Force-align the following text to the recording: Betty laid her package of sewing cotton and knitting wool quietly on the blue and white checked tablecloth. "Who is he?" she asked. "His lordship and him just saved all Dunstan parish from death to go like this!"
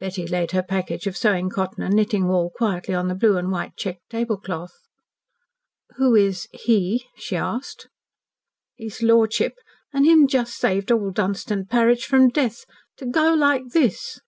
Betty 0.00 0.26
laid 0.26 0.50
her 0.50 0.62
package 0.62 1.06
of 1.06 1.16
sewing 1.16 1.48
cotton 1.48 1.82
and 1.82 1.94
knitting 1.94 2.28
wool 2.28 2.52
quietly 2.54 2.92
on 2.92 3.08
the 3.08 3.14
blue 3.14 3.38
and 3.38 3.50
white 3.50 3.74
checked 3.74 4.10
tablecloth. 4.10 4.74
"Who 5.96 6.14
is 6.14 6.46
he?" 6.52 7.06
she 7.16 7.36
asked. 7.36 7.88
"His 8.76 9.00
lordship 9.02 9.54
and 9.90 10.04
him 10.04 10.28
just 10.28 10.58
saved 10.58 10.92
all 10.92 11.10
Dunstan 11.10 11.68
parish 11.68 12.04
from 12.04 12.28
death 12.28 12.66
to 12.98 13.06
go 13.06 13.32
like 13.32 13.68
this!" 13.68 14.20